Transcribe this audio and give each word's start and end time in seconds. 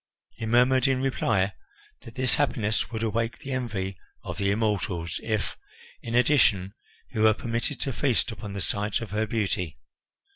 He 0.31 0.47
murmured 0.47 0.87
in 0.87 0.99
reply 0.99 1.53
that 2.01 2.17
his 2.17 2.33
happiness 2.33 2.89
would 2.89 3.03
awake 3.03 3.37
the 3.37 3.51
envy 3.51 3.99
of 4.23 4.39
the 4.39 4.49
immortals 4.49 5.19
if, 5.21 5.55
in 6.01 6.15
addition, 6.15 6.73
he 7.11 7.19
were 7.19 7.35
permitted 7.35 7.79
to 7.81 7.93
feast 7.93 8.31
upon 8.31 8.53
the 8.53 8.61
sight 8.61 9.01
of 9.01 9.11
her 9.11 9.27
beauty. 9.27 9.77